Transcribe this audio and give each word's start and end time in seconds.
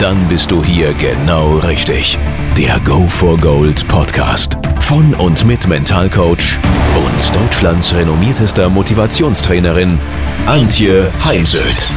Dann 0.00 0.28
bist 0.28 0.52
du 0.52 0.62
hier 0.62 0.94
genau 0.94 1.58
richtig. 1.58 2.16
Der 2.56 2.78
Go 2.84 3.04
for 3.08 3.36
Gold 3.36 3.88
Podcast 3.88 4.56
von 4.78 5.12
und 5.16 5.44
mit 5.44 5.66
Mentalcoach 5.66 6.60
und 6.94 7.34
Deutschlands 7.36 7.92
renommiertester 7.92 8.70
Motivationstrainerin 8.70 9.98
Antje 10.46 11.12
Heimsöth. 11.24 11.90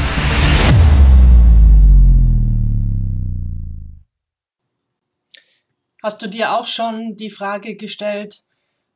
Hast 6.02 6.24
du 6.24 6.28
dir 6.28 6.54
auch 6.54 6.66
schon 6.66 7.16
die 7.18 7.30
Frage 7.30 7.76
gestellt, 7.76 8.42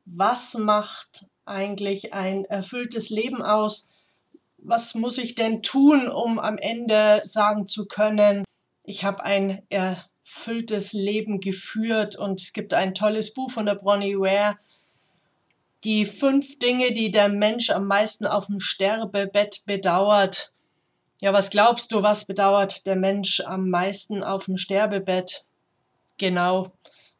was 0.04 0.54
macht 0.54 1.26
eigentlich 1.44 2.12
ein 2.12 2.44
erfülltes 2.44 3.10
Leben 3.10 3.40
aus? 3.40 3.88
Was 4.58 4.96
muss 4.96 5.16
ich 5.18 5.36
denn 5.36 5.62
tun, 5.62 6.08
um 6.08 6.40
am 6.40 6.58
Ende 6.58 7.22
sagen 7.24 7.68
zu 7.68 7.86
können, 7.86 8.42
ich 8.86 9.04
habe 9.04 9.24
ein 9.24 9.62
erfülltes 9.68 10.92
Leben 10.92 11.40
geführt 11.40 12.16
und 12.16 12.40
es 12.40 12.52
gibt 12.52 12.72
ein 12.72 12.94
tolles 12.94 13.34
Buch 13.34 13.50
von 13.50 13.66
der 13.66 13.74
Bronnie 13.74 14.16
Ware, 14.16 14.56
die 15.84 16.04
fünf 16.04 16.58
Dinge, 16.58 16.92
die 16.92 17.10
der 17.10 17.28
Mensch 17.28 17.70
am 17.70 17.86
meisten 17.86 18.26
auf 18.26 18.46
dem 18.46 18.60
Sterbebett 18.60 19.62
bedauert. 19.66 20.52
Ja, 21.20 21.32
was 21.32 21.50
glaubst 21.50 21.92
du, 21.92 22.02
was 22.02 22.26
bedauert 22.26 22.86
der 22.86 22.96
Mensch 22.96 23.40
am 23.40 23.68
meisten 23.70 24.22
auf 24.22 24.46
dem 24.46 24.56
Sterbebett? 24.56 25.44
Genau, 26.18 26.72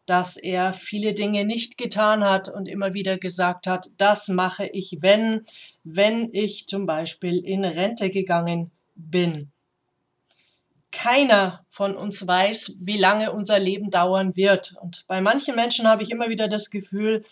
dass 0.06 0.37
er 0.37 0.72
viele 0.72 1.14
Dinge 1.14 1.44
nicht 1.44 1.78
getan 1.78 2.25
hat 2.25 2.48
und 2.48 2.67
immer 2.67 2.94
wieder 2.94 3.19
gesagt 3.19 3.67
hat, 3.67 3.89
das 3.98 4.28
mache 4.28 4.67
ich, 4.67 4.98
wenn, 5.00 5.44
wenn 5.83 6.31
ich 6.33 6.67
zum 6.67 6.87
Beispiel 6.87 7.39
in 7.39 7.64
Rente 7.64 8.11
gegangen 8.11 8.70
bin. 8.94 9.50
Keiner 10.97 11.64
von 11.69 11.94
uns 11.94 12.27
weiß, 12.27 12.78
wie 12.80 12.97
lange 12.97 13.33
unser 13.33 13.58
Leben 13.58 13.91
dauern 13.91 14.34
wird. 14.34 14.75
Und 14.80 15.05
bei 15.06 15.20
manchen 15.20 15.55
Menschen 15.55 15.86
habe 15.86 16.03
ich 16.03 16.11
immer 16.11 16.30
wieder 16.30 16.48
das 16.48 16.70
Gefühl, 16.70 17.25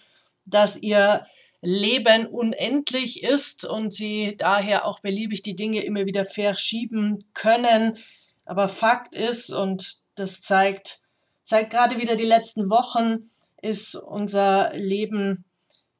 dass 0.45 0.77
ihr 0.77 1.27
Leben 1.63 2.27
unendlich 2.27 3.23
ist 3.23 3.65
und 3.65 3.93
sie 3.93 4.35
daher 4.37 4.85
auch 4.85 5.01
beliebig 5.01 5.43
die 5.43 5.57
Dinge 5.57 5.83
immer 5.83 6.05
wieder 6.05 6.27
verschieben 6.27 7.25
können. 7.33 7.97
Aber 8.45 8.69
Fakt 8.69 9.15
ist, 9.15 9.51
und 9.51 10.03
das 10.15 10.43
zeigt 10.43 11.01
zeigt 11.45 11.71
gerade 11.71 11.99
wieder 11.99 12.17
die 12.17 12.25
letzten 12.25 12.69
Wochen, 12.69 13.31
ist 13.63 13.95
unser 13.95 14.73
Leben 14.75 15.45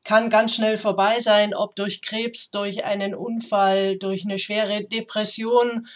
kann 0.05 0.29
ganz 0.29 0.55
schnell 0.55 0.77
vorbei 0.77 1.19
sein, 1.19 1.55
ob 1.55 1.77
durch 1.77 2.03
Krebs, 2.03 2.51
durch 2.51 2.85
einen 2.85 3.15
Unfall, 3.15 3.97
durch 3.97 4.25
eine 4.25 4.39
schwere 4.39 4.85
Depression, 4.85 5.87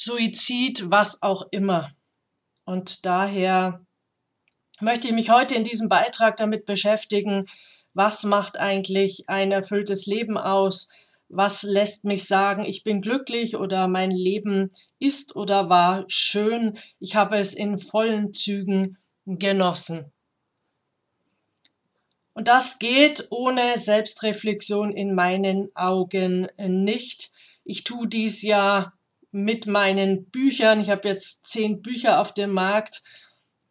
Suizid, 0.00 0.90
was 0.90 1.22
auch 1.22 1.46
immer. 1.50 1.90
Und 2.64 3.04
daher 3.04 3.84
möchte 4.80 5.08
ich 5.08 5.14
mich 5.14 5.30
heute 5.30 5.54
in 5.54 5.64
diesem 5.64 5.88
Beitrag 5.88 6.36
damit 6.36 6.64
beschäftigen, 6.64 7.46
was 7.92 8.24
macht 8.24 8.56
eigentlich 8.56 9.24
ein 9.28 9.52
erfülltes 9.52 10.06
Leben 10.06 10.38
aus? 10.38 10.88
was 11.30 11.62
lässt 11.62 12.04
mich 12.04 12.24
sagen, 12.24 12.64
ich 12.64 12.82
bin 12.82 13.00
glücklich 13.00 13.56
oder 13.56 13.86
mein 13.86 14.10
Leben 14.10 14.72
ist 14.98 15.36
oder 15.36 15.68
war 15.68 16.04
schön, 16.08 16.76
ich 16.98 17.14
habe 17.14 17.38
es 17.38 17.54
in 17.54 17.78
vollen 17.78 18.34
Zügen 18.34 18.98
genossen. 19.26 20.12
Und 22.34 22.48
das 22.48 22.78
geht 22.78 23.28
ohne 23.30 23.78
Selbstreflexion 23.78 24.92
in 24.92 25.14
meinen 25.14 25.70
Augen 25.76 26.48
nicht. 26.58 27.30
Ich 27.64 27.84
tue 27.84 28.08
dies 28.08 28.42
ja 28.42 28.92
mit 29.32 29.66
meinen 29.66 30.24
Büchern. 30.26 30.80
Ich 30.80 30.90
habe 30.90 31.08
jetzt 31.08 31.46
zehn 31.46 31.82
Bücher 31.82 32.20
auf 32.20 32.34
dem 32.34 32.52
Markt, 32.52 33.02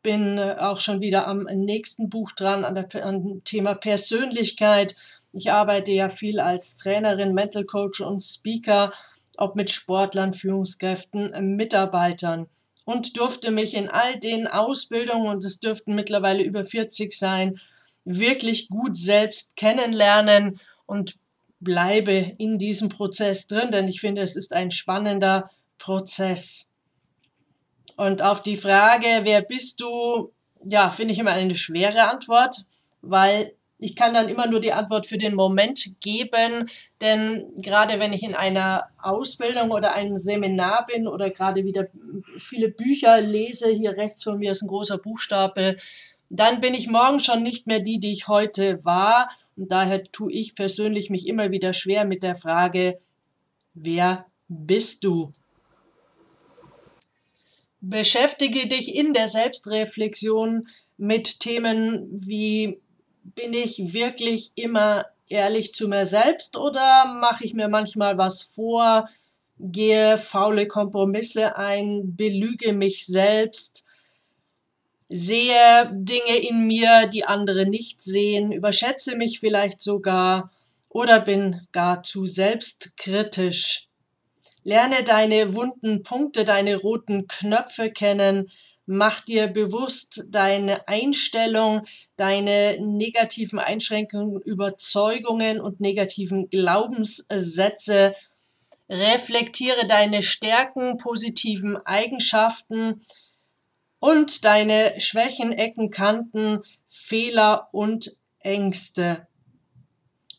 bin 0.01 0.39
auch 0.39 0.79
schon 0.79 1.01
wieder 1.01 1.27
am 1.27 1.43
nächsten 1.43 2.09
Buch 2.09 2.31
dran, 2.31 2.63
an, 2.63 2.75
der, 2.75 3.05
an 3.05 3.41
Thema 3.43 3.75
Persönlichkeit. 3.75 4.95
Ich 5.33 5.51
arbeite 5.51 5.91
ja 5.91 6.09
viel 6.09 6.39
als 6.39 6.77
Trainerin, 6.77 7.33
Mental 7.33 7.65
Coach 7.65 8.01
und 8.01 8.21
Speaker, 8.21 8.93
ob 9.37 9.55
mit 9.55 9.69
Sportlern, 9.69 10.33
Führungskräften, 10.33 11.55
Mitarbeitern. 11.55 12.47
Und 12.85 13.17
durfte 13.17 13.51
mich 13.51 13.75
in 13.75 13.87
all 13.87 14.17
den 14.17 14.47
Ausbildungen, 14.47 15.27
und 15.27 15.45
es 15.45 15.59
dürften 15.59 15.93
mittlerweile 15.93 16.43
über 16.43 16.63
40 16.63 17.15
sein, 17.17 17.59
wirklich 18.03 18.69
gut 18.69 18.97
selbst 18.97 19.55
kennenlernen 19.55 20.59
und 20.85 21.19
bleibe 21.59 22.33
in 22.37 22.57
diesem 22.57 22.89
Prozess 22.89 23.47
drin, 23.47 23.71
denn 23.71 23.87
ich 23.87 24.01
finde, 24.01 24.21
es 24.21 24.35
ist 24.35 24.53
ein 24.53 24.71
spannender 24.71 25.49
Prozess. 25.77 26.73
Und 27.97 28.21
auf 28.21 28.41
die 28.41 28.55
Frage, 28.55 29.21
wer 29.23 29.41
bist 29.41 29.81
du, 29.81 30.31
ja, 30.63 30.89
finde 30.89 31.13
ich 31.13 31.19
immer 31.19 31.31
eine 31.31 31.55
schwere 31.55 32.09
Antwort, 32.09 32.65
weil 33.01 33.53
ich 33.81 33.95
kann 33.95 34.13
dann 34.13 34.27
immer 34.27 34.45
nur 34.45 34.59
die 34.59 34.73
Antwort 34.73 35.05
für 35.05 35.17
den 35.17 35.35
Moment 35.35 36.01
geben, 36.01 36.69
denn 36.99 37.45
gerade 37.57 37.99
wenn 37.99 38.11
ich 38.11 38.23
in 38.23 38.35
einer 38.35 38.89
Ausbildung 39.01 39.71
oder 39.71 39.93
einem 39.93 40.17
Seminar 40.17 40.85
bin 40.85 41.07
oder 41.07 41.29
gerade 41.29 41.63
wieder 41.63 41.87
viele 42.37 42.69
Bücher 42.69 43.21
lese, 43.21 43.69
hier 43.69 43.91
rechts 43.91 44.23
von 44.23 44.37
mir 44.37 44.51
ist 44.51 44.61
ein 44.61 44.67
großer 44.67 44.97
Buchstabe, 44.97 45.77
dann 46.29 46.59
bin 46.59 46.73
ich 46.73 46.87
morgen 46.87 47.21
schon 47.21 47.41
nicht 47.41 47.67
mehr 47.67 47.79
die, 47.79 47.99
die 47.99 48.11
ich 48.11 48.27
heute 48.27 48.83
war. 48.83 49.29
Und 49.59 49.73
daher 49.73 50.09
tue 50.13 50.31
ich 50.31 50.55
persönlich 50.55 51.09
mich 51.09 51.27
immer 51.27 51.51
wieder 51.51 51.73
schwer 51.73 52.05
mit 52.05 52.23
der 52.23 52.35
Frage, 52.35 52.97
wer 53.73 54.25
bist 54.47 55.03
du? 55.03 55.33
Beschäftige 57.81 58.67
dich 58.67 58.95
in 58.95 59.13
der 59.13 59.27
Selbstreflexion 59.27 60.69
mit 60.95 61.41
Themen 61.41 62.07
wie 62.09 62.79
bin 63.35 63.53
ich 63.53 63.91
wirklich 63.93 64.53
immer 64.55 65.05
ehrlich 65.27 65.73
zu 65.73 65.89
mir 65.89 66.05
selbst 66.05 66.55
oder 66.55 67.05
mache 67.19 67.43
ich 67.43 67.53
mir 67.53 67.67
manchmal 67.67 68.17
was 68.17 68.41
vor, 68.41 69.09
gehe 69.59 70.17
faule 70.17 70.67
Kompromisse 70.69 71.57
ein, 71.57 72.15
belüge 72.15 72.71
mich 72.71 73.05
selbst, 73.05 73.88
sehe 75.09 75.89
Dinge 75.91 76.37
in 76.37 76.65
mir, 76.67 77.07
die 77.07 77.25
andere 77.25 77.65
nicht 77.65 78.01
sehen, 78.01 78.51
überschätze 78.51 79.15
mich 79.15 79.39
vielleicht 79.39 79.81
sogar 79.81 80.51
oder 80.87 81.19
bin 81.19 81.67
gar 81.71 82.03
zu 82.03 82.25
selbstkritisch. 82.25 83.87
Lerne 84.63 85.03
deine 85.03 85.53
wunden 85.55 86.03
Punkte, 86.03 86.45
deine 86.45 86.75
roten 86.77 87.27
Knöpfe 87.27 87.91
kennen, 87.91 88.49
Mach 88.91 89.19
dir 89.19 89.45
bewusst 89.45 90.29
deine 90.31 90.87
Einstellung, 90.87 91.85
deine 92.17 92.79
negativen 92.81 93.59
Einschränkungen, 93.59 94.41
Überzeugungen 94.41 95.61
und 95.61 95.79
negativen 95.79 96.49
Glaubenssätze. 96.49 98.15
Reflektiere 98.89 99.85
deine 99.85 100.23
Stärken, 100.23 100.97
positiven 100.97 101.77
Eigenschaften 101.85 103.01
und 103.99 104.45
deine 104.45 104.99
Schwächen, 104.99 105.51
Ecken, 105.51 105.89
Kanten, 105.89 106.59
Fehler 106.87 107.69
und 107.71 108.17
Ängste. 108.39 109.27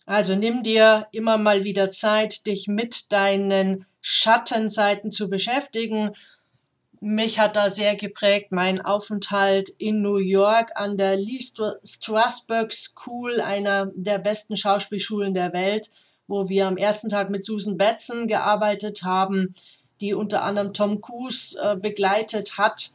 Also 0.07 0.35
nimm 0.35 0.63
dir 0.63 1.07
immer 1.13 1.39
mal 1.39 1.65
wieder 1.65 1.91
Zeit, 1.91 2.47
dich 2.47 2.67
mit 2.67 3.13
deinen 3.13 3.87
Schattenseiten 4.01 5.13
zu 5.13 5.29
beschäftigen 5.29 6.15
mich 7.01 7.39
hat 7.39 7.57
da 7.57 7.71
sehr 7.71 7.97
geprägt 7.97 8.53
mein 8.53 8.83
Aufenthalt 8.83 9.71
in 9.71 10.03
New 10.03 10.19
York 10.19 10.73
an 10.75 10.99
der 10.99 11.17
Lee 11.17 11.41
Strasberg 11.83 12.73
School, 12.75 13.41
einer 13.41 13.91
der 13.95 14.19
besten 14.19 14.55
Schauspielschulen 14.55 15.33
der 15.33 15.55
Welt, 15.55 15.91
wo 16.29 16.51
wir 16.51 16.67
am 16.67 16.77
ersten 16.77 17.09
Tag 17.09 17.31
mit 17.31 17.43
Susan 17.43 17.79
Batson 17.79 18.27
gearbeitet 18.27 19.03
haben, 19.03 19.55
die 20.03 20.13
unter 20.13 20.43
anderem 20.43 20.75
Tom 20.75 21.01
Cruise 21.01 21.59
äh, 21.59 21.77
begleitet 21.77 22.59
hat 22.59 22.91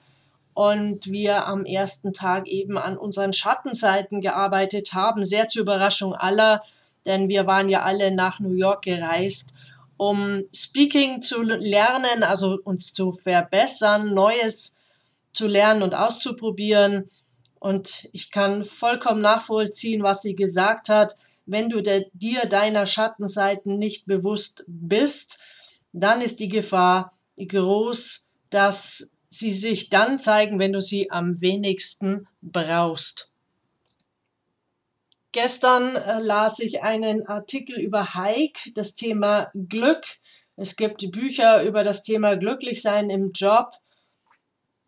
und 0.56 1.12
wir 1.12 1.46
am 1.46 1.66
ersten 1.66 2.14
Tag 2.14 2.48
eben 2.48 2.80
an 2.80 2.98
unseren 2.98 3.34
Schattenseiten 3.34 4.22
gearbeitet 4.22 4.94
haben, 4.94 5.24
sehr 5.24 5.48
zur 5.48 5.62
Überraschung 5.62 6.16
aller, 6.16 6.64
denn 7.06 7.30
wir 7.30 7.46
waren 7.46 7.70
ja 7.70 7.84
alle 7.84 8.10
nach 8.10 8.40
New 8.40 8.54
York 8.54 8.86
gereist 8.86 9.54
um 9.98 10.44
Speaking 10.54 11.22
zu 11.22 11.42
lernen, 11.42 12.24
also 12.24 12.60
uns 12.64 12.94
zu 12.94 13.14
verbessern, 13.14 14.14
Neues 14.14 14.78
zu 15.34 15.48
lernen 15.48 15.84
und 15.84 15.96
auszuprobieren. 15.96 17.08
Und 17.60 18.10
ich 18.12 18.32
kann 18.32 18.64
vollkommen 18.64 19.22
nachvollziehen, 19.22 20.04
was 20.04 20.22
sie 20.22 20.36
gesagt 20.36 20.90
hat. 20.90 21.16
wenn 21.48 21.70
du 21.70 21.82
de 21.82 22.08
dir 22.14 22.48
deiner 22.48 22.88
Schattenseiten 22.88 23.78
nicht 23.78 24.08
bewusst 24.08 24.64
bist, 24.68 25.38
dann 25.94 26.22
ist 26.22 26.40
die 26.40 26.50
Gefahr 26.50 27.14
groß, 27.38 28.32
dass 28.50 29.15
sie 29.38 29.52
sich 29.52 29.90
dann 29.90 30.20
zeigen, 30.20 30.60
wenn 30.60 30.74
du 30.74 30.82
sie 30.82 31.12
am 31.12 31.42
wenigsten 31.42 32.28
brauchst. 32.42 33.32
Gestern 35.32 35.98
äh, 35.98 36.20
las 36.20 36.60
ich 36.60 36.82
einen 36.82 37.28
Artikel 37.28 37.78
über 37.78 38.16
Hike, 38.16 38.72
das 38.74 38.96
Thema 38.96 39.52
Glück. 39.54 40.06
Es 40.56 40.78
gibt 40.78 41.12
Bücher 41.12 41.64
über 41.64 41.84
das 41.84 42.04
Thema 42.04 42.38
Glücklichsein 42.38 43.10
im 43.10 43.32
Job. 43.34 43.72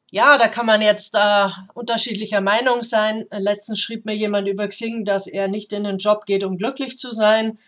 Ja, 0.10 0.38
da 0.38 0.48
kann 0.48 0.66
man 0.66 0.82
jetzt 0.82 1.16
äh, 1.16 1.50
unterschiedlicher 1.74 2.40
Meinung 2.40 2.82
sein. 2.82 3.26
Letztens 3.30 3.82
schrieb 3.82 4.06
mir 4.06 4.16
jemand 4.16 4.48
über 4.48 4.70
Xing, 4.70 5.04
dass 5.04 5.28
er 5.28 5.50
nicht 5.50 5.74
in 5.74 5.84
den 5.84 5.98
Job 5.98 6.26
geht, 6.26 6.46
um 6.46 6.58
glücklich 6.58 6.98
zu 6.98 7.12
sein. 7.12 7.60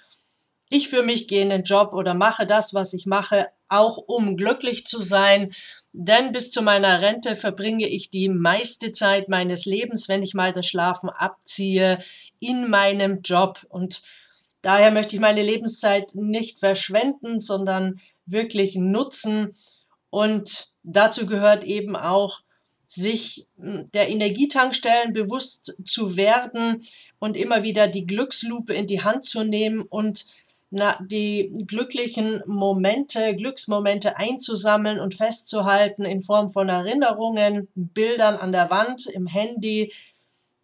Ich 0.69 0.87
für 0.87 1.03
mich 1.03 1.27
gehe 1.27 1.41
in 1.41 1.49
den 1.49 1.63
Job 1.63 1.91
oder 1.91 2.13
mache 2.13 2.45
das, 2.45 2.73
was 2.73 2.93
ich 2.93 3.05
mache, 3.05 3.47
auch 3.67 3.97
um 3.97 4.37
glücklich 4.37 4.87
zu 4.87 5.01
sein. 5.01 5.53
Denn 5.91 6.31
bis 6.31 6.51
zu 6.51 6.61
meiner 6.61 7.01
Rente 7.01 7.35
verbringe 7.35 7.87
ich 7.87 8.09
die 8.09 8.29
meiste 8.29 8.91
Zeit 8.91 9.27
meines 9.27 9.65
Lebens, 9.65 10.07
wenn 10.07 10.21
ich 10.21 10.33
mal 10.33 10.53
das 10.53 10.67
Schlafen 10.67 11.09
abziehe, 11.09 11.99
in 12.39 12.69
meinem 12.69 13.21
Job. 13.23 13.65
Und 13.69 14.03
daher 14.61 14.91
möchte 14.91 15.15
ich 15.15 15.21
meine 15.21 15.41
Lebenszeit 15.41 16.13
nicht 16.13 16.59
verschwenden, 16.59 17.39
sondern 17.39 17.99
wirklich 18.25 18.75
nutzen. 18.75 19.55
Und 20.11 20.67
dazu 20.83 21.25
gehört 21.25 21.63
eben 21.63 21.95
auch, 21.95 22.41
sich 22.85 23.45
hm, 23.59 23.85
der 23.93 24.09
Energietankstellen 24.09 25.13
bewusst 25.13 25.75
zu 25.85 26.17
werden 26.17 26.81
und 27.19 27.37
immer 27.37 27.61
wieder 27.61 27.87
die 27.87 28.07
Glückslupe 28.07 28.73
in 28.73 28.87
die 28.87 29.03
Hand 29.03 29.25
zu 29.25 29.43
nehmen 29.43 29.83
und 29.83 30.25
na, 30.71 30.99
die 31.01 31.51
glücklichen 31.67 32.43
Momente, 32.45 33.35
Glücksmomente 33.35 34.17
einzusammeln 34.17 34.99
und 34.99 35.15
festzuhalten 35.15 36.05
in 36.05 36.21
Form 36.21 36.51
von 36.51 36.69
Erinnerungen, 36.69 37.67
Bildern 37.75 38.35
an 38.35 38.51
der 38.51 38.69
Wand, 38.69 39.07
im 39.07 39.25
Handy, 39.25 39.91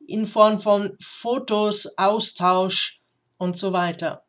in 0.07 0.25
Form 0.25 0.59
von 0.59 0.95
Fotos, 0.99 1.97
Austausch 1.97 3.01
und 3.37 3.57
so 3.57 3.73
weiter. 3.73 4.23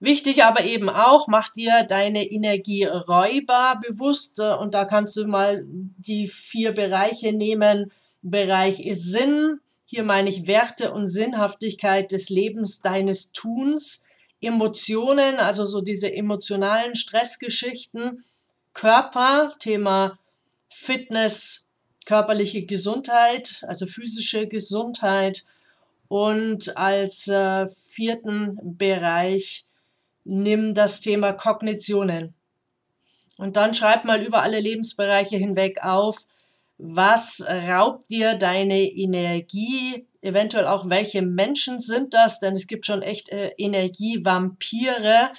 Wichtig 0.00 0.44
aber 0.44 0.64
eben 0.64 0.88
auch, 0.88 1.26
mach 1.26 1.48
dir 1.48 1.82
deine 1.82 2.24
Energieräuber 2.24 3.80
bewusst 3.82 4.38
und 4.38 4.74
da 4.74 4.84
kannst 4.84 5.16
du 5.16 5.26
mal 5.26 5.64
die 5.66 6.28
vier 6.28 6.72
Bereiche 6.72 7.32
nehmen. 7.32 7.90
Bereich 8.22 8.88
Sinn, 8.92 9.58
hier 9.90 10.02
meine 10.02 10.28
ich 10.28 10.46
Werte 10.46 10.92
und 10.92 11.08
Sinnhaftigkeit 11.08 12.12
des 12.12 12.28
Lebens, 12.28 12.82
deines 12.82 13.32
Tuns, 13.32 14.04
Emotionen, 14.38 15.36
also 15.36 15.64
so 15.64 15.80
diese 15.80 16.12
emotionalen 16.12 16.94
Stressgeschichten, 16.94 18.22
Körper, 18.74 19.50
Thema 19.58 20.18
Fitness, 20.68 21.70
körperliche 22.04 22.66
Gesundheit, 22.66 23.64
also 23.66 23.86
physische 23.86 24.46
Gesundheit. 24.46 25.46
Und 26.08 26.76
als 26.76 27.26
äh, 27.26 27.66
vierten 27.70 28.58
Bereich 28.76 29.64
nimm 30.24 30.74
das 30.74 31.00
Thema 31.00 31.32
Kognitionen. 31.32 32.34
Und 33.38 33.56
dann 33.56 33.72
schreib 33.72 34.04
mal 34.04 34.22
über 34.22 34.42
alle 34.42 34.60
Lebensbereiche 34.60 35.38
hinweg 35.38 35.78
auf, 35.80 36.26
was 36.78 37.44
raubt 37.46 38.08
dir 38.08 38.36
deine 38.36 38.80
Energie? 38.80 40.06
Eventuell 40.20 40.66
auch, 40.66 40.88
welche 40.88 41.22
Menschen 41.22 41.80
sind 41.80 42.14
das? 42.14 42.38
Denn 42.38 42.54
es 42.54 42.68
gibt 42.68 42.86
schon 42.86 43.02
echt 43.02 43.30
äh, 43.30 43.50
Energievampire. 43.58 45.30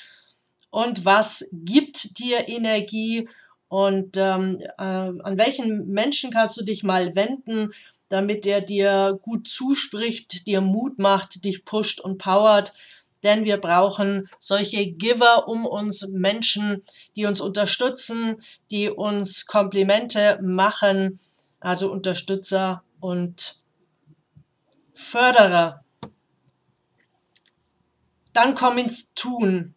Und 0.69 1.06
was 1.06 1.50
gibt 1.53 2.19
dir 2.19 2.50
Energie? 2.50 3.30
Und 3.69 4.18
ähm, 4.18 4.59
äh, 4.77 4.83
an 4.83 5.38
welchen 5.38 5.88
Menschen 5.88 6.31
kannst 6.31 6.59
du 6.59 6.65
dich 6.65 6.83
mal 6.83 7.15
wenden, 7.15 7.71
damit 8.09 8.45
er 8.45 8.62
dir 8.62 9.18
gut 9.21 9.47
zuspricht, 9.47 10.45
dir 10.45 10.59
Mut 10.59 11.00
macht, 11.00 11.45
dich 11.45 11.63
pusht 11.63 12.01
und 12.01 12.18
powert? 12.18 12.74
Denn 13.24 13.45
wir 13.45 13.57
brauchen 13.57 14.30
solche 14.39 14.88
Giver 14.88 15.47
um 15.47 15.65
uns, 15.65 16.07
Menschen, 16.07 16.83
die 17.15 17.25
uns 17.25 17.41
unterstützen, 17.41 18.41
die 18.71 18.89
uns 18.89 19.45
Komplimente 19.45 20.39
machen, 20.41 21.19
also 21.60 21.92
Unterstützer 21.92 22.84
und 23.00 23.62
Förderer. 24.94 25.84
Dann 28.34 28.56
komm 28.56 28.78
ins 28.78 29.14
Tun. 29.14 29.76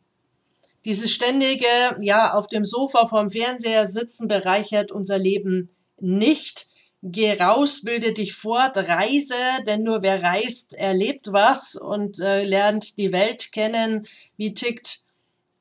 Dieses 0.85 1.13
ständige, 1.13 1.97
ja, 2.01 2.35
auf 2.35 2.49
dem 2.49 2.65
Sofa 2.65 3.07
vorm 3.07 3.31
Fernseher 3.31 3.87
sitzen 3.87 4.27
bereichert 4.27 4.91
unser 4.91 5.19
Leben 5.19 5.71
nicht. 6.01 6.67
Geh 7.05 7.33
raus, 7.33 7.83
bilde 7.83 8.13
dich 8.13 8.35
fort, 8.35 8.77
reise, 8.77 9.35
denn 9.67 9.83
nur 9.83 10.03
wer 10.03 10.23
reist, 10.23 10.75
erlebt 10.75 11.33
was 11.33 11.75
und 11.75 12.21
äh, 12.21 12.43
lernt 12.43 12.97
die 12.99 13.13
Welt 13.13 13.51
kennen. 13.53 14.07
Wie 14.37 14.55
tickt 14.55 15.01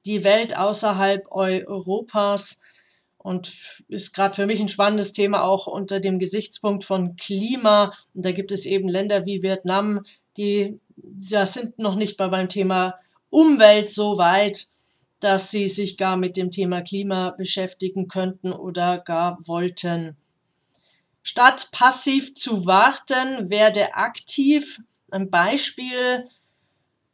die 0.05 0.23
Welt 0.23 0.55
außerhalb 0.57 1.25
Europas? 1.31 2.61
Und 3.23 3.53
ist 3.87 4.13
gerade 4.13 4.35
für 4.35 4.45
mich 4.45 4.59
ein 4.59 4.67
spannendes 4.67 5.13
Thema 5.13 5.43
auch 5.43 5.67
unter 5.67 5.99
dem 5.99 6.19
Gesichtspunkt 6.19 6.83
von 6.83 7.15
Klima. 7.15 7.93
Und 8.13 8.25
da 8.25 8.31
gibt 8.31 8.51
es 8.51 8.65
eben 8.65 8.89
Länder 8.89 9.25
wie 9.25 9.43
Vietnam, 9.43 10.03
die 10.37 10.79
da 10.95 11.45
sind 11.45 11.79
noch 11.79 11.95
nicht 11.95 12.17
bei 12.17 12.27
beim 12.27 12.49
Thema 12.49 12.95
Umwelt 13.29 13.89
so 13.89 14.17
weit, 14.17 14.67
dass 15.19 15.51
sie 15.51 15.67
sich 15.67 15.97
gar 15.97 16.17
mit 16.17 16.35
dem 16.35 16.51
Thema 16.51 16.81
Klima 16.81 17.31
beschäftigen 17.31 18.07
könnten 18.07 18.51
oder 18.51 18.99
gar 18.99 19.39
wollten. 19.45 20.17
Statt 21.23 21.69
passiv 21.71 22.33
zu 22.33 22.65
warten, 22.65 23.49
werde 23.49 23.93
aktiv. 23.93 24.81
Ein 25.11 25.29
Beispiel, 25.29 26.27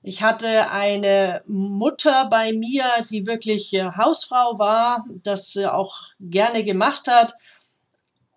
ich 0.08 0.24
hatte 0.24 0.72
eine 0.72 1.42
Mutter 1.48 2.30
bei 2.30 2.54
mir, 2.54 2.86
die 3.12 3.28
wirklich 3.28 3.74
äh, 3.74 3.92
Hausfrau 3.92 4.58
war, 4.58 5.06
das 5.22 5.52
sie 5.52 5.70
auch 5.70 6.04
gerne 6.22 6.64
gemacht 6.64 7.10
hat. 7.10 7.34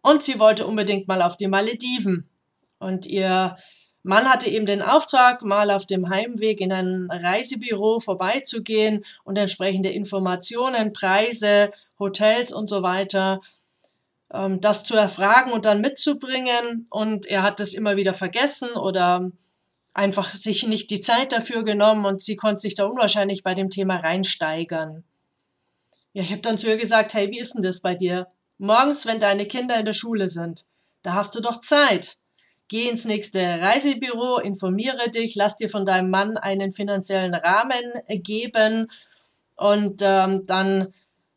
Und 0.03 0.25
sie 0.25 0.41
wollte 0.41 0.67
unbedingt 0.67 1.07
mal 1.07 1.23
auf 1.23 1.37
die 1.37 1.47
Malediven. 1.47 2.29
Und 2.81 3.07
ihr 3.07 3.57
Mann 4.03 4.29
hatte 4.29 4.51
eben 4.51 4.67
den 4.67 4.83
Auftrag, 4.83 5.43
mal 5.43 5.71
auf 5.71 5.87
dem 5.87 6.09
Heimweg 6.09 6.61
in 6.61 6.73
ein 6.73 7.09
Reisebüro 7.09 8.01
vorbeizugehen 8.01 9.05
und 9.23 9.39
entsprechende 9.39 9.91
Informationen, 9.91 10.93
Preise, 10.93 11.71
Hotels 12.01 12.53
und 12.53 12.69
so 12.69 12.83
weiter, 12.83 13.43
ähm, 14.35 14.61
das 14.61 14.83
zu 14.83 14.97
erfragen 14.97 15.53
und 15.53 15.67
dann 15.67 15.83
mitzubringen. 15.83 16.89
Und 16.91 17.27
er 17.27 17.45
hat 17.45 17.61
das 17.61 17.75
immer 17.75 17.95
wieder 17.95 18.13
vergessen 18.13 18.71
oder 18.71 19.31
einfach 19.95 20.35
sich 20.35 20.67
nicht 20.67 20.91
die 20.91 21.01
Zeit 21.01 21.33
dafür 21.33 21.65
genommen 21.65 22.07
und 22.07 22.23
sie 22.23 22.37
konnte 22.37 22.61
sich 22.61 22.75
da 22.75 22.85
unwahrscheinlich 22.85 23.43
bei 23.43 23.55
dem 23.55 23.71
Thema 23.71 23.97
reinsteigern. 23.97 25.05
Ja, 26.13 26.23
ich 26.23 26.31
habe 26.31 26.43
dann 26.43 26.59
zu 26.59 26.69
ihr 26.69 26.77
gesagt, 26.77 27.15
hey, 27.15 27.31
wie 27.31 27.39
ist 27.39 27.55
denn 27.55 27.63
das 27.63 27.81
bei 27.81 27.95
dir? 27.95 28.29
Morgens, 28.59 29.07
wenn 29.07 29.21
deine 29.21 29.47
Kinder 29.47 29.79
in 29.79 29.87
der 29.87 29.93
Schule 29.93 30.29
sind, 30.29 30.65
da 31.03 31.15
hast 31.15 31.35
du 31.35 31.41
doch 31.41 31.61
Zeit. 31.61 32.17
Geh 32.69 32.89
ins 32.89 33.05
nächste 33.05 33.41
Reisebüro, 33.41 34.39
informiere 34.39 35.11
dich, 35.11 35.35
lass 35.35 35.57
dir 35.57 35.69
von 35.69 35.85
deinem 35.85 36.11
Mann 36.11 36.37
einen 36.37 36.73
finanziellen 36.73 37.35
Rahmen 37.35 37.83
geben 38.09 38.91
und 39.57 40.01
ähm, 40.03 40.47
dann 40.47 40.95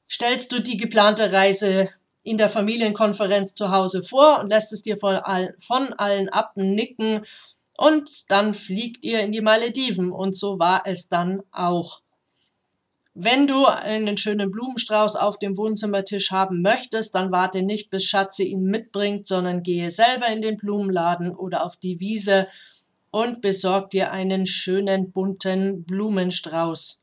stellst 0.10 0.52
du 0.52 0.60
die 0.60 0.78
geplante 0.78 1.32
Reise 1.32 1.90
in 2.22 2.38
der 2.38 2.50
Familienkonferenz 2.50 3.56
zu 3.56 3.72
Hause 3.72 4.04
vor 4.04 4.40
und 4.40 4.50
lässt 4.50 4.72
es 4.74 4.84
dir 4.84 4.98
von, 4.98 5.16
all, 5.16 5.56
von 5.60 5.92
allen 5.94 6.30
abnicken 6.30 7.26
und 7.78 8.30
dann 8.32 8.54
fliegt 8.54 9.04
ihr 9.04 9.22
in 9.22 9.32
die 9.32 9.42
Malediven 9.42 10.12
und 10.12 10.36
so 10.36 10.60
war 10.60 10.84
es 10.86 11.10
dann 11.10 11.42
auch. 11.52 12.02
Wenn 13.16 13.46
du 13.46 13.68
einen 13.68 14.18
schönen 14.18 14.50
Blumenstrauß 14.50 15.16
auf 15.16 15.38
dem 15.38 15.56
Wohnzimmertisch 15.56 16.32
haben 16.32 16.64
möchtest, 16.64 17.14
dann 17.14 17.32
warte 17.32 17.62
nicht, 17.62 17.92
bis 17.92 18.06
Schatze 18.06 18.44
ihn 18.44 18.64
mitbringt, 18.64 19.28
sondern 19.28 19.62
gehe 19.62 19.92
selber 19.92 20.28
in 20.28 20.42
den 20.42 20.58
Blumenladen 20.58 21.36
oder 21.36 21.64
auf 21.64 21.76
die 21.76 22.00
Wiese 22.00 22.48
und 23.12 23.42
besorg 23.42 23.92
dir 23.92 24.12
einen 24.12 24.48
schönen 24.48 25.12
bunten 25.12 25.84
Blumenstrauß. 25.84 27.03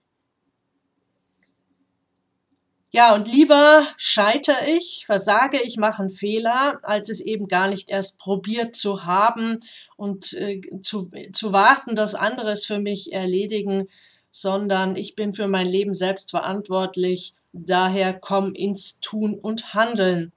Ja, 2.93 3.15
und 3.15 3.31
lieber 3.31 3.87
scheitere 3.97 4.67
ich, 4.67 5.05
versage 5.07 5.63
ich, 5.63 5.77
mache 5.77 6.03
einen 6.03 6.11
Fehler, 6.11 6.81
als 6.83 7.09
es 7.09 7.21
eben 7.21 7.47
gar 7.47 7.69
nicht 7.69 7.89
erst 7.89 8.19
probiert 8.19 8.75
zu 8.75 9.05
haben 9.05 9.61
und 9.97 10.33
äh, 10.33 10.61
zu, 10.83 11.09
zu 11.33 11.53
warten, 11.53 11.95
dass 11.95 12.17
andere 12.17 12.51
es 12.51 12.67
für 12.67 12.81
mich 12.81 13.13
erledigen, 13.13 13.87
sondern 14.33 14.97
ich 14.97 15.15
bin 15.15 15.35
für 15.35 15.47
mein 15.47 15.69
Leben 15.69 15.95
selbst 15.95 16.31
verantwortlich. 16.31 17.35
Daher 17.53 18.13
komm 18.13 18.55
ins 18.55 18.99
Tun 18.99 19.39
und 19.39 19.73
Handeln. 19.75 20.33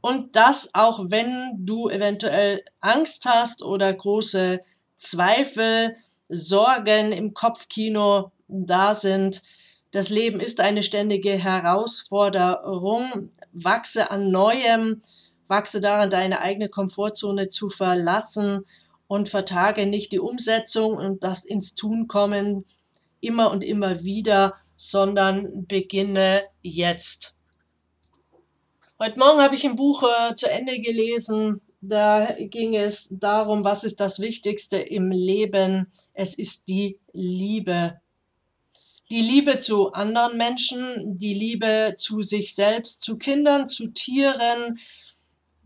Und 0.00 0.36
das 0.36 0.70
auch 0.74 1.10
wenn 1.10 1.52
du 1.58 1.90
eventuell 1.90 2.64
Angst 2.80 3.26
hast 3.26 3.62
oder 3.62 3.92
große 3.92 4.60
Zweifel, 4.96 5.96
Sorgen 6.30 7.12
im 7.12 7.34
Kopfkino 7.34 8.32
da 8.48 8.94
sind. 8.94 9.42
Das 9.90 10.08
Leben 10.08 10.38
ist 10.38 10.60
eine 10.60 10.82
ständige 10.82 11.32
Herausforderung. 11.32 13.30
Wachse 13.52 14.10
an 14.10 14.30
Neuem, 14.30 15.02
wachse 15.48 15.80
daran, 15.80 16.10
deine 16.10 16.40
eigene 16.40 16.68
Komfortzone 16.68 17.48
zu 17.48 17.68
verlassen 17.68 18.64
und 19.08 19.28
vertage 19.28 19.86
nicht 19.86 20.12
die 20.12 20.20
Umsetzung 20.20 20.94
und 20.94 21.24
das 21.24 21.44
ins 21.44 21.74
Tun 21.74 22.06
kommen 22.06 22.64
immer 23.20 23.50
und 23.50 23.64
immer 23.64 24.04
wieder, 24.04 24.54
sondern 24.76 25.66
beginne 25.66 26.42
jetzt. 26.62 27.36
Heute 28.98 29.18
Morgen 29.18 29.40
habe 29.40 29.56
ich 29.56 29.64
ein 29.64 29.76
Buch 29.76 30.04
äh, 30.04 30.34
zu 30.34 30.48
Ende 30.48 30.80
gelesen. 30.80 31.60
Da 31.80 32.36
ging 32.38 32.76
es 32.76 33.08
darum, 33.10 33.64
was 33.64 33.82
ist 33.82 33.98
das 33.98 34.20
Wichtigste 34.20 34.76
im 34.78 35.10
Leben? 35.10 35.90
Es 36.12 36.34
ist 36.34 36.68
die 36.68 36.98
Liebe. 37.12 38.00
Die 39.10 39.22
Liebe 39.22 39.58
zu 39.58 39.92
anderen 39.92 40.36
Menschen, 40.36 41.18
die 41.18 41.34
Liebe 41.34 41.94
zu 41.96 42.22
sich 42.22 42.54
selbst, 42.54 43.02
zu 43.02 43.18
Kindern, 43.18 43.66
zu 43.66 43.88
Tieren, 43.88 44.78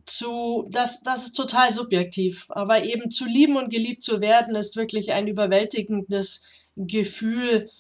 zu, 0.06 0.66
das, 0.70 1.02
das 1.02 1.24
ist 1.24 1.36
total 1.36 1.72
subjektiv. 1.72 2.46
Aber 2.48 2.84
eben 2.84 3.10
zu 3.10 3.26
lieben 3.26 3.56
und 3.56 3.70
geliebt 3.70 4.02
zu 4.02 4.20
werden, 4.20 4.56
ist 4.56 4.76
wirklich 4.76 5.12
ein 5.12 5.28
überwältigendes 5.28 6.46
Gefühl. 6.76 7.70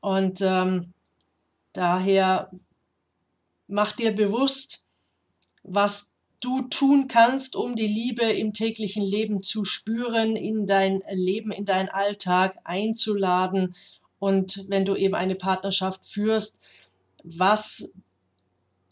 Und 0.00 0.40
ähm, 0.40 0.92
daher 1.72 2.50
mach 3.68 3.92
dir 3.92 4.12
bewusst, 4.12 4.86
was 5.62 6.12
du 6.40 6.62
tun 6.62 7.06
kannst, 7.06 7.54
um 7.54 7.76
die 7.76 7.86
Liebe 7.86 8.24
im 8.24 8.52
täglichen 8.52 9.04
Leben 9.04 9.42
zu 9.42 9.64
spüren, 9.64 10.36
in 10.36 10.66
dein 10.66 11.02
Leben, 11.10 11.52
in 11.52 11.64
deinen 11.64 11.88
Alltag 11.88 12.58
einzuladen. 12.64 13.74
Und 14.22 14.66
wenn 14.68 14.84
du 14.84 14.94
eben 14.94 15.16
eine 15.16 15.34
Partnerschaft 15.34 16.06
führst, 16.06 16.60
was 17.24 17.92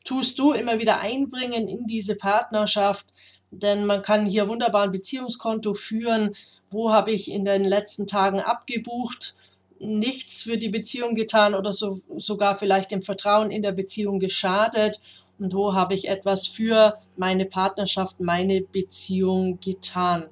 tust 0.03 0.41
du 0.41 0.51
immer 0.51 0.81
wieder 0.81 0.99
einbringen 0.99 1.69
in 1.69 1.87
diese 1.87 2.17
Partnerschaft? 2.17 3.07
Denn 3.53 3.87
man 3.87 4.03
kann 4.03 4.27
hier 4.27 4.49
wunderbar 4.49 4.83
ein 4.83 4.91
Beziehungskonto 4.91 5.73
führen. 5.75 6.35
Wo 6.73 6.91
habe 6.91 7.13
ich 7.13 7.31
in 7.31 7.45
den 7.45 7.63
letzten 7.65 8.09
Tagen 8.09 8.41
abgebucht? 8.41 9.37
Nichts 9.79 10.43
für 10.43 10.59
die 10.59 10.69
Beziehung 10.69 11.15
getan 11.15 11.55
oder 11.55 11.71
so, 11.71 12.01
sogar 12.17 12.57
vielleicht 12.57 12.91
dem 12.91 13.01
Vertrauen 13.01 13.53
in 13.53 13.63
der 13.63 13.71
Beziehung 13.71 14.19
geschadet 14.19 15.01
und 15.39 15.55
wo 15.55 15.75
habe 15.75 15.95
ich 15.95 16.09
etwas 16.09 16.49
für 16.49 16.99
meine 17.17 17.47
Partnerschaft, 17.47 18.19
meine 18.19 18.63
Beziehung 18.63 19.61
getan. 19.61 20.29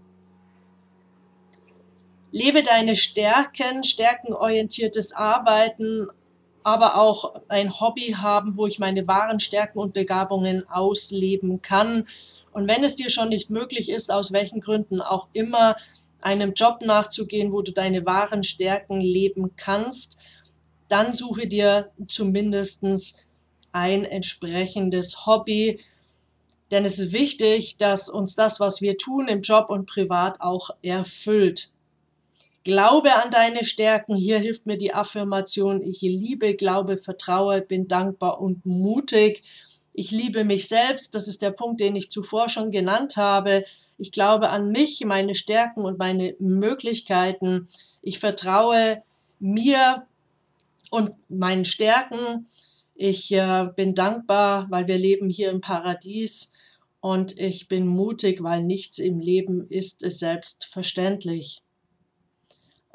Lebe 2.30 2.62
deine 2.62 2.94
Stärken, 2.94 3.82
stärkenorientiertes 3.82 5.14
Arbeiten, 5.14 6.08
aber 6.62 6.96
auch 6.96 7.40
ein 7.48 7.80
Hobby 7.80 8.14
haben, 8.18 8.56
wo 8.56 8.66
ich 8.66 8.78
meine 8.78 9.06
wahren 9.06 9.40
Stärken 9.40 9.78
und 9.78 9.94
Begabungen 9.94 10.68
ausleben 10.68 11.62
kann. 11.62 12.06
Und 12.52 12.68
wenn 12.68 12.84
es 12.84 12.96
dir 12.96 13.08
schon 13.08 13.30
nicht 13.30 13.48
möglich 13.48 13.88
ist, 13.88 14.12
aus 14.12 14.32
welchen 14.32 14.60
Gründen 14.60 15.00
auch 15.00 15.28
immer, 15.32 15.76
einem 16.20 16.52
Job 16.52 16.80
nachzugehen, 16.82 17.52
wo 17.52 17.62
du 17.62 17.72
deine 17.72 18.04
wahren 18.04 18.42
Stärken 18.42 19.00
leben 19.00 19.52
kannst, 19.56 20.18
dann 20.88 21.12
suche 21.12 21.46
dir 21.46 21.90
zumindestens 22.06 23.24
ein 23.72 24.04
entsprechendes 24.04 25.26
Hobby. 25.26 25.80
Denn 26.70 26.84
es 26.84 26.98
ist 26.98 27.12
wichtig, 27.12 27.76
dass 27.78 28.10
uns 28.10 28.34
das, 28.34 28.60
was 28.60 28.82
wir 28.82 28.98
tun 28.98 29.28
im 29.28 29.40
Job 29.40 29.70
und 29.70 29.86
privat 29.86 30.40
auch 30.40 30.70
erfüllt. 30.82 31.72
Glaube 32.68 33.14
an 33.14 33.30
deine 33.30 33.64
Stärken. 33.64 34.14
Hier 34.14 34.38
hilft 34.38 34.66
mir 34.66 34.76
die 34.76 34.92
Affirmation, 34.92 35.80
ich 35.82 36.02
liebe, 36.02 36.54
glaube, 36.54 36.98
vertraue, 36.98 37.62
bin 37.62 37.88
dankbar 37.88 38.42
und 38.42 38.66
mutig. 38.66 39.42
Ich 39.94 40.10
liebe 40.10 40.44
mich 40.44 40.68
selbst. 40.68 41.14
Das 41.14 41.28
ist 41.28 41.40
der 41.40 41.50
Punkt, 41.50 41.80
den 41.80 41.96
ich 41.96 42.10
zuvor 42.10 42.50
schon 42.50 42.70
genannt 42.70 43.16
habe. 43.16 43.64
Ich 43.96 44.12
glaube 44.12 44.50
an 44.50 44.70
mich, 44.70 45.02
meine 45.06 45.34
Stärken 45.34 45.80
und 45.86 45.98
meine 45.98 46.36
Möglichkeiten. 46.40 47.68
Ich 48.02 48.18
vertraue 48.18 49.02
mir 49.38 50.06
und 50.90 51.12
meinen 51.30 51.64
Stärken. 51.64 52.48
Ich 52.94 53.32
äh, 53.32 53.68
bin 53.76 53.94
dankbar, 53.94 54.66
weil 54.68 54.88
wir 54.88 54.98
leben 54.98 55.30
hier 55.30 55.50
im 55.52 55.62
Paradies 55.62 56.52
und 57.00 57.38
ich 57.38 57.66
bin 57.66 57.86
mutig, 57.86 58.42
weil 58.42 58.62
nichts 58.62 58.98
im 58.98 59.20
Leben 59.20 59.66
ist 59.70 60.00
selbstverständlich. 60.00 61.62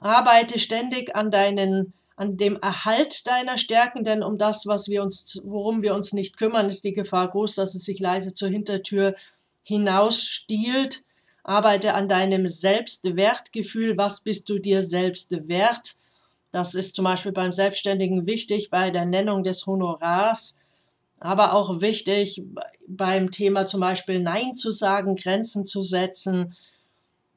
Arbeite 0.03 0.59
ständig 0.59 1.15
an 1.15 1.31
deinen 1.31 1.93
an 2.15 2.37
dem 2.37 2.57
Erhalt 2.61 3.25
deiner 3.25 3.57
Stärken, 3.57 4.03
denn 4.03 4.21
um 4.21 4.37
das, 4.37 4.67
was 4.67 4.87
wir 4.87 5.01
uns, 5.01 5.41
worum 5.45 5.81
wir 5.81 5.95
uns 5.95 6.13
nicht 6.13 6.37
kümmern, 6.37 6.69
ist 6.69 6.83
die 6.83 6.93
Gefahr 6.93 7.29
groß, 7.29 7.55
dass 7.55 7.73
es 7.73 7.85
sich 7.85 7.99
leise 7.99 8.33
zur 8.35 8.49
Hintertür 8.49 9.15
hinausstiehlt. 9.63 11.03
Arbeite 11.43 11.93
an 11.93 12.07
deinem 12.07 12.45
Selbstwertgefühl. 12.45 13.97
Was 13.97 14.21
bist 14.21 14.47
du 14.49 14.59
dir 14.59 14.83
selbst 14.83 15.31
wert? 15.47 15.95
Das 16.51 16.75
ist 16.75 16.95
zum 16.95 17.05
Beispiel 17.05 17.31
beim 17.31 17.51
Selbstständigen 17.51 18.27
wichtig 18.27 18.69
bei 18.69 18.91
der 18.91 19.05
Nennung 19.05 19.41
des 19.41 19.65
Honorars, 19.65 20.59
aber 21.19 21.53
auch 21.53 21.81
wichtig 21.81 22.43
beim 22.87 23.31
Thema 23.31 23.65
zum 23.65 23.79
Beispiel 23.79 24.21
Nein 24.21 24.53
zu 24.53 24.69
sagen, 24.69 25.15
Grenzen 25.15 25.65
zu 25.65 25.81
setzen. 25.81 26.55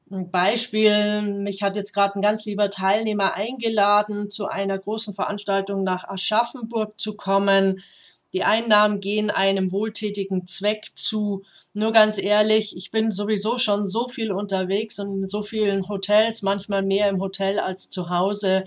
Ein 0.09 0.31
Beispiel, 0.31 1.21
mich 1.21 1.63
hat 1.63 1.75
jetzt 1.75 1.93
gerade 1.93 2.15
ein 2.15 2.21
ganz 2.21 2.45
lieber 2.45 2.69
Teilnehmer 2.69 3.33
eingeladen, 3.33 4.31
zu 4.31 4.47
einer 4.47 4.77
großen 4.77 5.13
Veranstaltung 5.13 5.83
nach 5.83 6.07
Aschaffenburg 6.07 6.97
zu 6.97 7.17
kommen. 7.17 7.81
Die 8.31 8.43
Einnahmen 8.43 9.01
gehen 9.01 9.29
einem 9.29 9.71
wohltätigen 9.71 10.47
Zweck 10.47 10.91
zu. 10.95 11.43
Nur 11.73 11.91
ganz 11.91 12.17
ehrlich, 12.17 12.77
ich 12.77 12.91
bin 12.91 13.11
sowieso 13.11 13.57
schon 13.57 13.85
so 13.85 14.07
viel 14.07 14.31
unterwegs 14.31 14.97
und 14.99 15.23
in 15.23 15.27
so 15.27 15.41
vielen 15.43 15.89
Hotels, 15.89 16.41
manchmal 16.41 16.83
mehr 16.83 17.09
im 17.09 17.19
Hotel 17.19 17.59
als 17.59 17.89
zu 17.89 18.09
Hause 18.09 18.63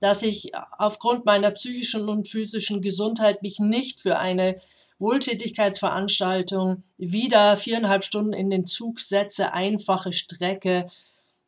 dass 0.00 0.22
ich 0.22 0.52
aufgrund 0.78 1.24
meiner 1.24 1.50
psychischen 1.50 2.08
und 2.08 2.28
physischen 2.28 2.82
Gesundheit 2.82 3.42
mich 3.42 3.58
nicht 3.58 4.00
für 4.00 4.18
eine 4.18 4.60
Wohltätigkeitsveranstaltung 4.98 6.82
wieder 6.96 7.56
viereinhalb 7.56 8.02
Stunden 8.02 8.32
in 8.32 8.50
den 8.50 8.66
Zug 8.66 9.00
setze, 9.00 9.52
einfache 9.52 10.12
Strecke, 10.12 10.88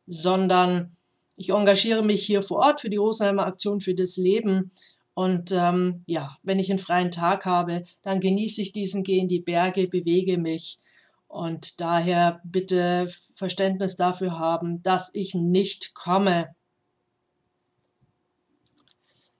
sondern 0.07 0.95
ich 1.35 1.49
engagiere 1.49 2.03
mich 2.03 2.25
hier 2.25 2.43
vor 2.43 2.59
Ort 2.59 2.81
für 2.81 2.89
die 2.89 2.97
Rosenheimer 2.97 3.45
Aktion 3.45 3.81
für 3.81 3.95
das 3.95 4.17
Leben. 4.17 4.71
Und 5.13 5.51
ähm, 5.51 6.03
ja, 6.07 6.37
wenn 6.43 6.59
ich 6.59 6.69
einen 6.69 6.79
freien 6.79 7.11
Tag 7.11 7.45
habe, 7.45 7.83
dann 8.01 8.19
genieße 8.19 8.61
ich 8.61 8.71
diesen, 8.71 9.03
gehe 9.03 9.19
in 9.19 9.27
die 9.27 9.41
Berge, 9.41 9.87
bewege 9.87 10.37
mich. 10.37 10.79
Und 11.27 11.79
daher 11.79 12.41
bitte 12.43 13.07
Verständnis 13.33 13.95
dafür 13.95 14.37
haben, 14.37 14.83
dass 14.83 15.09
ich 15.13 15.33
nicht 15.33 15.93
komme. 15.93 16.53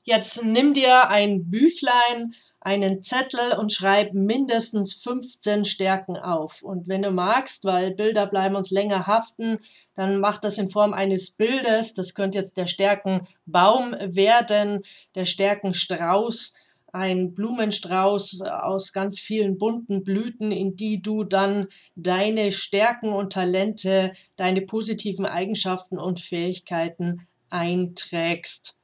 Jetzt 0.04 0.44
nimm 0.44 0.74
dir 0.74 1.10
ein 1.10 1.50
Büchlein, 1.50 2.34
einen 2.62 3.02
Zettel 3.02 3.54
und 3.58 3.74
schreib 3.74 4.14
mindestens 4.14 4.94
15 4.94 5.66
Stärken 5.66 6.16
auf. 6.16 6.62
Und 6.62 6.88
wenn 6.88 7.02
du 7.02 7.10
magst, 7.10 7.66
weil 7.66 7.92
Bilder 7.92 8.28
bleiben 8.28 8.56
uns 8.56 8.70
länger 8.70 9.08
haften, 9.08 9.58
dann 9.96 10.20
mach 10.20 10.38
das 10.38 10.60
in 10.60 10.70
Form 10.70 10.94
eines 10.94 11.32
Bildes. 11.32 11.96
Das 11.96 12.14
könnte 12.14 12.38
jetzt 12.38 12.58
der 12.58 12.68
Stärkenbaum 12.68 13.96
werden, 14.00 14.84
der 15.16 15.26
Stärkenstrauß, 15.26 16.54
ein 16.94 17.34
Blumenstrauß 17.34 18.42
aus 18.42 18.94
ganz 18.94 19.20
vielen 19.20 19.58
bunten 19.58 20.04
Blüten, 20.04 20.52
in 20.52 20.76
die 20.76 21.02
du 21.02 21.24
dann 21.24 21.68
deine 21.96 22.52
Stärken 22.52 23.12
und 23.12 23.34
Talente, 23.34 24.12
deine 24.36 24.62
positiven 24.62 25.26
Eigenschaften 25.26 25.98
und 25.98 26.20
Fähigkeiten 26.20 27.28
einträgst. 27.50 28.78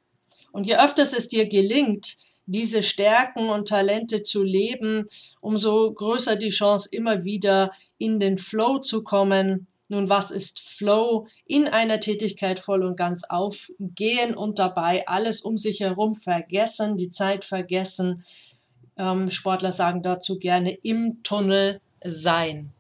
Und 0.51 0.65
je 0.65 0.77
öfter 0.77 1.03
es 1.03 1.29
dir 1.29 1.47
gelingt, 1.47 2.17
diese 2.47 2.81
Stärken 2.81 3.49
und 3.49 3.67
Talente 3.67 4.23
zu 4.23 4.43
leben, 4.43 5.05
umso 5.41 5.93
größer 5.93 6.35
die 6.35 6.49
Chance, 6.49 6.89
immer 6.91 7.23
wieder 7.23 7.71
in 7.97 8.19
den 8.19 8.37
Flow 8.37 8.79
zu 8.79 9.03
kommen. 9.03 9.67
Nun, 9.89 10.09
was 10.09 10.31
ist 10.31 10.59
Flow? 10.59 11.27
In 11.45 11.67
einer 11.67 11.99
Tätigkeit 11.99 12.59
voll 12.59 12.83
und 12.83 12.97
ganz 12.97 13.23
aufgehen 13.23 14.35
und 14.35 14.59
dabei 14.59 15.07
alles 15.07 15.41
um 15.41 15.57
sich 15.57 15.81
herum 15.81 16.15
vergessen, 16.15 16.97
die 16.97 17.11
Zeit 17.11 17.45
vergessen. 17.45 18.23
Ähm, 18.97 19.29
Sportler 19.29 19.71
sagen 19.71 20.01
dazu 20.01 20.39
gerne 20.39 20.71
im 20.71 21.21
Tunnel 21.23 21.79
sein. 22.03 22.73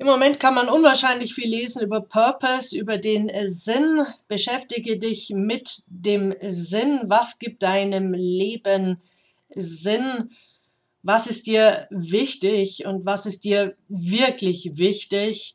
Im 0.00 0.06
Moment 0.06 0.40
kann 0.40 0.54
man 0.54 0.70
unwahrscheinlich 0.70 1.34
viel 1.34 1.50
lesen 1.50 1.82
über 1.82 2.00
Purpose, 2.00 2.74
über 2.74 2.96
den 2.96 3.28
äh, 3.28 3.48
Sinn. 3.48 4.02
Beschäftige 4.28 4.98
dich 4.98 5.28
mit 5.28 5.82
dem 5.88 6.34
Sinn. 6.40 7.02
Was 7.04 7.38
gibt 7.38 7.62
deinem 7.62 8.14
Leben 8.14 9.02
Sinn? 9.50 10.30
Was 11.02 11.26
ist 11.26 11.46
dir 11.46 11.86
wichtig 11.90 12.86
und 12.86 13.04
was 13.04 13.26
ist 13.26 13.44
dir 13.44 13.76
wirklich 13.88 14.78
wichtig? 14.78 15.54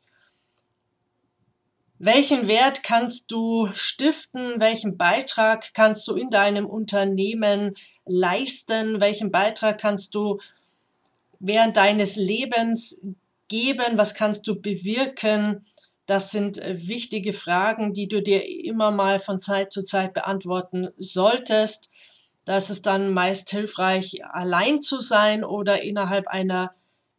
Welchen 1.98 2.46
Wert 2.46 2.84
kannst 2.84 3.32
du 3.32 3.68
stiften? 3.74 4.60
Welchen 4.60 4.96
Beitrag 4.96 5.74
kannst 5.74 6.06
du 6.06 6.14
in 6.14 6.30
deinem 6.30 6.66
Unternehmen 6.66 7.74
leisten? 8.04 9.00
Welchen 9.00 9.32
Beitrag 9.32 9.80
kannst 9.80 10.14
du 10.14 10.38
während 11.40 11.76
deines 11.76 12.14
Lebens 12.14 13.02
geben? 13.48 13.98
Was 13.98 14.14
kannst 14.14 14.46
du 14.46 14.60
bewirken? 14.60 15.64
Das 16.06 16.30
sind 16.30 16.58
äh, 16.58 16.86
wichtige 16.86 17.32
Fragen, 17.32 17.92
die 17.92 18.08
du 18.08 18.22
dir 18.22 18.44
immer 18.64 18.90
mal 18.90 19.18
von 19.18 19.40
Zeit 19.40 19.72
zu 19.72 19.82
Zeit 19.82 20.14
beantworten 20.14 20.88
solltest. 20.96 21.90
Da 22.44 22.56
ist 22.56 22.70
es 22.70 22.80
dann 22.80 23.10
meist 23.10 23.50
hilfreich, 23.50 24.24
allein 24.24 24.80
zu 24.80 25.00
sein 25.00 25.44
oder 25.44 25.82
innerhalb 25.82 26.28
einer 26.28 26.74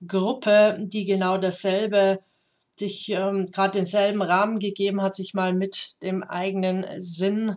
Gruppe, 0.05 0.77
die 0.79 1.05
genau 1.05 1.37
dasselbe 1.37 2.19
sich 2.77 3.09
ähm, 3.09 3.47
gerade 3.51 3.79
denselben 3.79 4.21
Rahmen 4.21 4.59
gegeben 4.59 5.01
hat, 5.01 5.15
sich 5.15 5.33
mal 5.33 5.53
mit 5.53 6.01
dem 6.01 6.23
eigenen 6.23 6.85
Sinn 7.01 7.55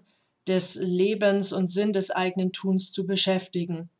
des 0.49 0.75
Lebens 0.77 1.53
und 1.53 1.69
Sinn 1.69 1.93
des 1.93 2.11
eigenen 2.11 2.53
Tuns 2.53 2.91
zu 2.91 3.07
beschäftigen. 3.07 3.91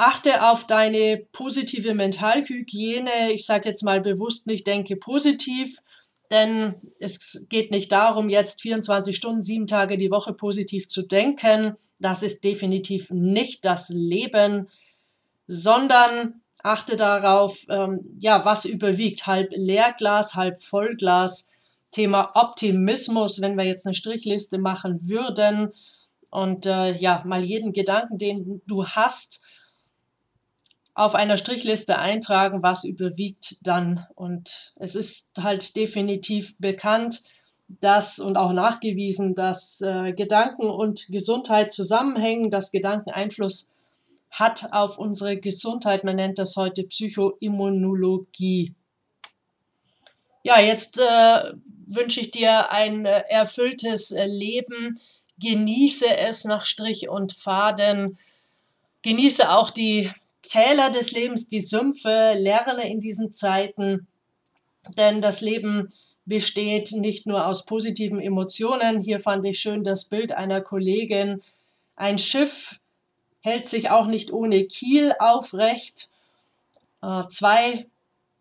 Achte 0.00 0.48
auf 0.48 0.66
deine 0.66 1.26
positive 1.30 1.92
Mentalhygiene. 1.92 3.32
Ich 3.34 3.44
sage 3.44 3.68
jetzt 3.68 3.82
mal 3.82 4.00
bewusst 4.00 4.46
nicht, 4.46 4.66
denke 4.66 4.96
positiv, 4.96 5.82
denn 6.30 6.74
es 7.00 7.44
geht 7.50 7.70
nicht 7.70 7.92
darum, 7.92 8.30
jetzt 8.30 8.62
24 8.62 9.14
Stunden, 9.14 9.42
sieben 9.42 9.66
Tage 9.66 9.98
die 9.98 10.10
Woche 10.10 10.32
positiv 10.32 10.88
zu 10.88 11.02
denken. 11.02 11.76
Das 11.98 12.22
ist 12.22 12.44
definitiv 12.44 13.10
nicht 13.10 13.66
das 13.66 13.90
Leben, 13.90 14.70
sondern 15.46 16.40
achte 16.62 16.96
darauf, 16.96 17.66
ähm, 17.68 18.00
ja, 18.18 18.42
was 18.46 18.64
überwiegt, 18.64 19.26
halb 19.26 19.50
Leerglas, 19.52 20.34
halb 20.34 20.62
Vollglas. 20.62 21.50
Thema 21.90 22.30
Optimismus, 22.36 23.42
wenn 23.42 23.58
wir 23.58 23.64
jetzt 23.64 23.84
eine 23.84 23.94
Strichliste 23.94 24.56
machen 24.56 25.10
würden 25.10 25.74
und 26.30 26.64
äh, 26.64 26.96
ja, 26.96 27.22
mal 27.26 27.44
jeden 27.44 27.74
Gedanken, 27.74 28.16
den 28.16 28.62
du 28.66 28.86
hast, 28.86 29.44
auf 31.00 31.14
einer 31.14 31.38
Strichliste 31.38 31.98
eintragen, 31.98 32.62
was 32.62 32.84
überwiegt 32.84 33.66
dann. 33.66 34.06
Und 34.16 34.74
es 34.76 34.94
ist 34.94 35.28
halt 35.38 35.74
definitiv 35.74 36.58
bekannt, 36.58 37.22
dass 37.68 38.18
und 38.18 38.36
auch 38.36 38.52
nachgewiesen, 38.52 39.34
dass 39.34 39.80
äh, 39.80 40.12
Gedanken 40.12 40.68
und 40.68 41.06
Gesundheit 41.08 41.72
zusammenhängen, 41.72 42.50
dass 42.50 42.70
Gedanken 42.70 43.08
Einfluss 43.12 43.70
hat 44.30 44.74
auf 44.74 44.98
unsere 44.98 45.38
Gesundheit. 45.38 46.04
Man 46.04 46.16
nennt 46.16 46.38
das 46.38 46.54
heute 46.56 46.82
Psychoimmunologie. 46.82 48.74
Ja, 50.42 50.60
jetzt 50.60 50.98
äh, 50.98 51.52
wünsche 51.86 52.20
ich 52.20 52.30
dir 52.30 52.70
ein 52.70 53.06
äh, 53.06 53.22
erfülltes 53.30 54.10
äh, 54.10 54.26
Leben. 54.26 54.98
Genieße 55.38 56.14
es 56.14 56.44
nach 56.44 56.66
Strich 56.66 57.08
und 57.08 57.32
Faden. 57.32 58.18
Genieße 59.00 59.50
auch 59.50 59.70
die 59.70 60.10
Täler 60.42 60.90
des 60.90 61.12
Lebens, 61.12 61.48
die 61.48 61.60
Sümpfe, 61.60 62.34
lerne 62.36 62.90
in 62.90 63.00
diesen 63.00 63.30
Zeiten, 63.32 64.06
denn 64.96 65.20
das 65.20 65.40
Leben 65.40 65.92
besteht 66.24 66.92
nicht 66.92 67.26
nur 67.26 67.46
aus 67.46 67.64
positiven 67.64 68.20
Emotionen. 68.20 69.00
Hier 69.00 69.20
fand 69.20 69.44
ich 69.44 69.60
schön 69.60 69.84
das 69.84 70.04
Bild 70.04 70.32
einer 70.32 70.60
Kollegin. 70.60 71.42
Ein 71.96 72.18
Schiff 72.18 72.80
hält 73.40 73.68
sich 73.68 73.90
auch 73.90 74.06
nicht 74.06 74.32
ohne 74.32 74.64
Kiel 74.64 75.14
aufrecht. 75.18 76.08
Äh, 77.02 77.24
zwei 77.28 77.86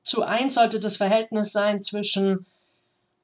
zu 0.03 0.23
eins 0.23 0.55
sollte 0.55 0.79
das 0.79 0.97
Verhältnis 0.97 1.51
sein 1.51 1.81
zwischen 1.81 2.45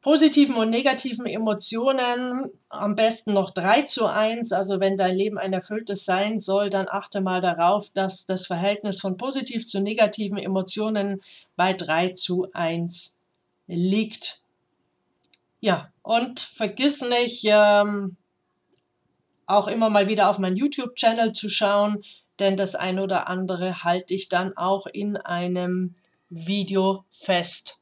positiven 0.06 0.56
und 0.58 0.70
negativen 0.70 1.26
Emotionen. 1.26 2.52
Am 2.70 2.94
besten 2.94 3.34
noch 3.34 3.50
3 3.50 3.82
zu 3.88 4.06
1. 4.06 4.52
Also 4.52 4.80
wenn 4.80 5.00
dein 5.00 5.16
Leben 5.16 5.40
ein 5.40 5.52
erfülltes 5.52 6.06
sein 6.06 6.38
soll, 6.38 6.70
dann 6.70 6.86
achte 6.88 7.22
mal 7.22 7.42
darauf, 7.42 7.90
dass 7.90 8.28
das 8.28 8.46
Verhältnis 8.46 9.02
von 9.02 9.18
positiv 9.18 9.66
zu 9.66 9.82
negativen 9.82 10.38
Emotionen 10.38 11.22
bei 11.56 11.74
3 11.74 12.10
zu 12.10 12.50
1 12.54 13.20
liegt. 13.66 14.44
Ja, 15.60 15.92
und 16.04 16.40
vergiss 16.40 17.02
nicht, 17.02 17.44
ähm, 17.46 18.16
auch 19.48 19.68
immer 19.68 19.90
mal 19.90 20.08
wieder 20.08 20.30
auf 20.30 20.38
meinen 20.38 20.56
YouTube-Channel 20.56 21.32
zu 21.32 21.50
schauen, 21.50 22.04
denn 22.38 22.58
das 22.58 22.76
ein 22.76 23.00
oder 23.00 23.28
andere 23.28 23.84
halte 23.84 24.14
ich 24.14 24.30
dann 24.30 24.56
auch 24.56 24.86
in 24.86 25.18
einem 25.18 25.96
Video 26.30 27.06
fest. 27.10 27.82